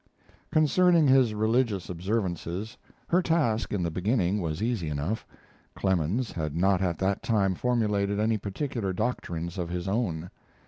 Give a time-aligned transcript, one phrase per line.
[0.51, 2.75] Concerning his religious observances
[3.07, 5.27] her task in the beginning was easy enough.
[5.75, 10.31] Clemens had not at that time formulated any particular doctrines of his own.